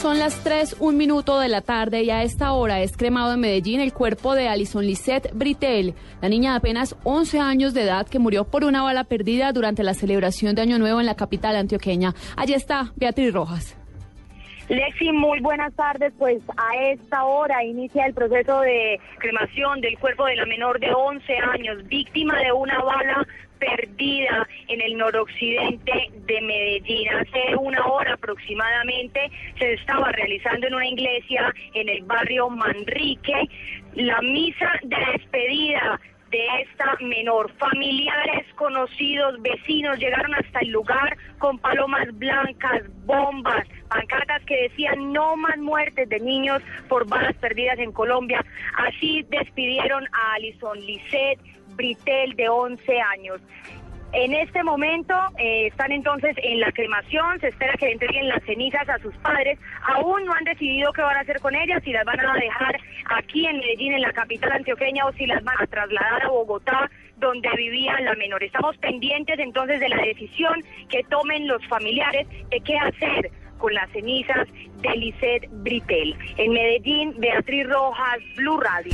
[0.00, 3.40] Son las 3, un minuto de la tarde y a esta hora es cremado en
[3.40, 8.06] Medellín el cuerpo de Alison Lisette Britel, la niña de apenas 11 años de edad
[8.06, 11.54] que murió por una bala perdida durante la celebración de Año Nuevo en la capital
[11.54, 12.14] antioqueña.
[12.34, 13.79] Allí está Beatriz Rojas.
[14.70, 16.12] Lexi, muy buenas tardes.
[16.16, 20.92] Pues a esta hora inicia el proceso de cremación del cuerpo de la menor de
[20.92, 23.26] 11 años, víctima de una bala
[23.58, 27.08] perdida en el noroccidente de Medellín.
[27.08, 29.28] Hace una hora aproximadamente
[29.58, 33.48] se estaba realizando en una iglesia en el barrio Manrique
[33.94, 37.52] la misa de despedida de esta menor.
[37.58, 45.36] Familiares, conocidos, vecinos llegaron hasta el lugar con palomas blancas, bombas, pancartas que decían no
[45.36, 48.44] más muertes de niños por balas perdidas en Colombia.
[48.76, 51.38] Así despidieron a Alison Lisset
[51.76, 53.40] Britel de 11 años.
[54.12, 58.88] En este momento eh, están entonces en la cremación, se espera que entreguen las cenizas
[58.88, 59.56] a sus padres.
[59.82, 62.76] Aún no han decidido qué van a hacer con ellas, si las van a dejar
[63.06, 66.90] aquí en Medellín, en la capital antioqueña, o si las van a trasladar a Bogotá,
[67.18, 68.42] donde vivía la menor.
[68.42, 70.54] Estamos pendientes entonces de la decisión
[70.88, 74.48] que tomen los familiares de qué hacer con las cenizas
[74.80, 76.16] de Lisette Britel.
[76.36, 78.92] En Medellín, Beatriz Rojas, Blue Radio.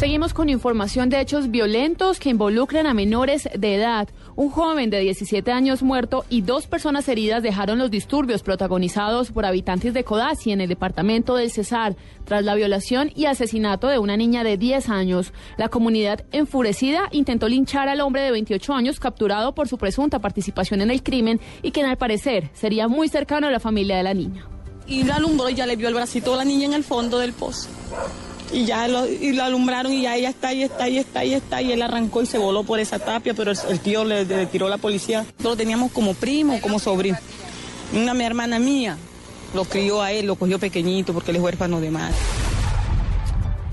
[0.00, 4.08] Seguimos con información de hechos violentos que involucran a menores de edad.
[4.34, 9.44] Un joven de 17 años muerto y dos personas heridas dejaron los disturbios protagonizados por
[9.44, 14.16] habitantes de Codazzi en el departamento del Cesar tras la violación y asesinato de una
[14.16, 15.34] niña de 10 años.
[15.58, 20.80] La comunidad enfurecida intentó linchar al hombre de 28 años capturado por su presunta participación
[20.80, 24.14] en el crimen y quien al parecer sería muy cercano a la familia de la
[24.14, 24.46] niña.
[24.86, 27.18] Y la alumbró y ya le vio el bracito a la niña en el fondo
[27.18, 27.68] del pozo
[28.52, 29.06] y ya lo,
[29.42, 32.26] alumbraron y ya ella está, y está, y está, y está, y él arrancó y
[32.26, 35.24] se voló por esa tapia, pero el, tío le, tiró la policía.
[35.42, 37.18] Lo teníamos como primo, como sobrino.
[37.92, 38.96] Una hermana mía
[39.54, 42.14] lo crió a él, lo cogió pequeñito porque él es huérfano de madre.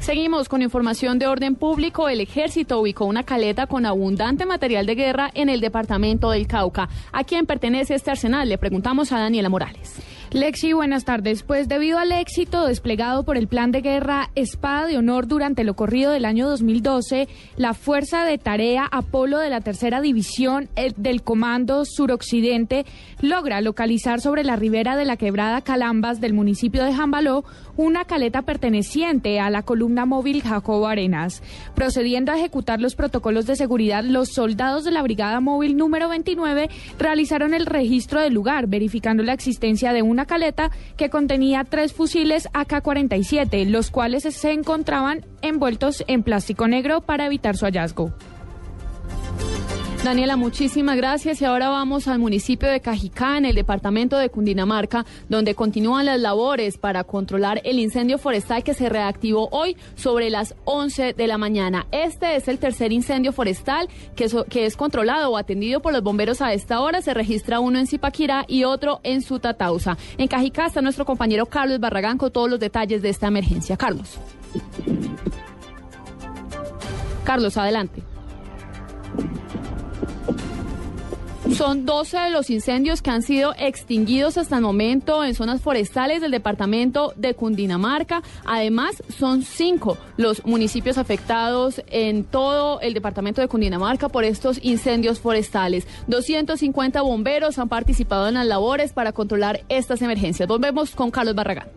[0.00, 2.08] Seguimos con información de orden público.
[2.08, 6.88] El ejército ubicó una caleta con abundante material de guerra en el departamento del Cauca.
[7.12, 8.48] ¿A quién pertenece este arsenal?
[8.48, 10.00] Le preguntamos a Daniela Morales.
[10.32, 11.42] Lexi, buenas tardes.
[11.42, 15.74] Pues debido al éxito desplegado por el plan de guerra Espada de Honor durante lo
[15.74, 17.28] corrido del año 2012,
[17.58, 22.86] la Fuerza de Tarea Apolo de la Tercera División del Comando Suroccidente
[23.20, 27.44] logra localizar sobre la ribera de la quebrada Calambas del municipio de Jambaló
[27.76, 31.42] una caleta perteneciente a la columna móvil Jacobo Arenas.
[31.74, 36.68] Procediendo a ejecutar los protocolos de seguridad, los soldados de la Brigada Móvil número 29
[36.98, 42.48] realizaron el registro del lugar, verificando la existencia de una caleta que contenía tres fusiles
[42.52, 48.12] AK-47, los cuales se encontraban envueltos en plástico negro para evitar su hallazgo.
[50.04, 51.40] Daniela, muchísimas gracias.
[51.40, 56.18] Y ahora vamos al municipio de Cajicá, en el departamento de Cundinamarca, donde continúan las
[56.18, 61.38] labores para controlar el incendio forestal que se reactivó hoy sobre las 11 de la
[61.38, 61.86] mañana.
[61.92, 64.24] Este es el tercer incendio forestal que,
[64.64, 67.00] es controlado o atendido por los bomberos a esta hora.
[67.00, 69.96] Se registra uno en Zipaquirá y otro en Sutatausa.
[70.18, 73.76] En Cajicá está nuestro compañero Carlos Barragán con todos los detalles de esta emergencia.
[73.76, 74.18] Carlos.
[77.22, 78.11] Carlos, adelante.
[81.62, 86.20] Son 12 de los incendios que han sido extinguidos hasta el momento en zonas forestales
[86.20, 88.20] del departamento de Cundinamarca.
[88.44, 95.20] Además, son cinco los municipios afectados en todo el departamento de Cundinamarca por estos incendios
[95.20, 95.86] forestales.
[96.08, 100.48] 250 bomberos han participado en las labores para controlar estas emergencias.
[100.48, 101.68] Volvemos con Carlos Barragán.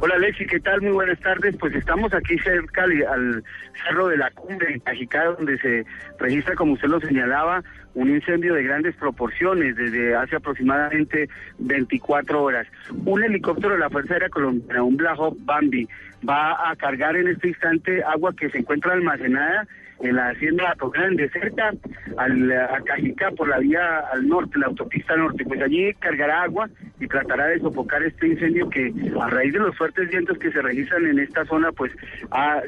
[0.00, 0.82] Hola Alexi, ¿qué tal?
[0.82, 1.56] Muy buenas tardes.
[1.56, 3.42] Pues estamos aquí cerca al
[3.84, 5.84] Cerro de la Cumbre, en Cajicá, donde se
[6.18, 7.62] registra, como usted lo señalaba,
[7.94, 11.28] un incendio de grandes proporciones desde hace aproximadamente
[11.58, 12.66] 24 horas.
[13.04, 15.88] Un helicóptero de la Fuerza Aérea Colombiana, un Black Bambi,
[16.28, 19.66] va a cargar en este instante agua que se encuentra almacenada
[20.00, 21.72] en la hacienda Ato Grande, cerca
[22.16, 25.44] al, a Cajicá, por la vía al norte, la autopista norte.
[25.44, 26.68] Pues allí cargará agua
[27.00, 30.62] y tratará de sofocar este incendio que a raíz de los fuertes vientos que se
[30.62, 31.92] registran en esta zona, pues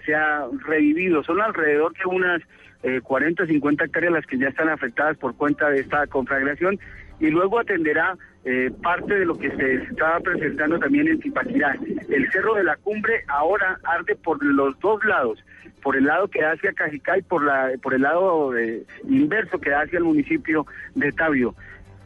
[0.04, 1.22] se ha revivido.
[1.24, 2.42] Son alrededor de unas
[2.86, 6.78] eh, 40, 50 hectáreas las que ya están afectadas por cuenta de esta conflagración
[7.18, 11.76] y luego atenderá eh, parte de lo que se estaba presentando también en Zipaquirá.
[12.08, 15.44] El Cerro de la Cumbre ahora arde por los dos lados,
[15.82, 19.58] por el lado que da hacia Cajicá y por, la, por el lado eh, inverso
[19.58, 21.56] que da hacia el municipio de Tabio.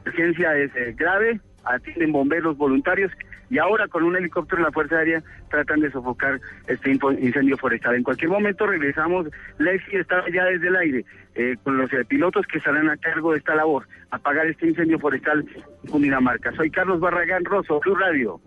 [0.07, 3.13] La emergencia es eh, grave, atienden bomberos voluntarios
[3.51, 7.97] y ahora con un helicóptero de la Fuerza Aérea tratan de sofocar este incendio forestal.
[7.97, 9.27] En cualquier momento regresamos,
[9.59, 11.05] Lexi está ya desde el aire
[11.35, 14.99] eh, con los eh, pilotos que estarán a cargo de esta labor, apagar este incendio
[14.99, 15.45] forestal
[15.85, 16.53] en Cundinamarca.
[16.53, 18.41] Soy Carlos Barragán Rosso, Blue Radio.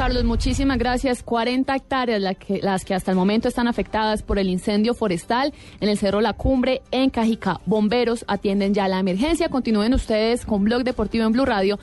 [0.00, 1.22] Carlos, muchísimas gracias.
[1.22, 5.98] 40 hectáreas las que, hasta el momento están afectadas por el incendio forestal en el
[5.98, 7.60] Cerro La Cumbre, en Cajicá.
[7.66, 9.50] Bomberos atienden ya la emergencia.
[9.50, 11.78] Continúen ustedes con Blog Deportivo en Blue Radio.